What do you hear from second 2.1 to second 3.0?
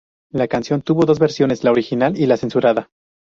y la "censurada".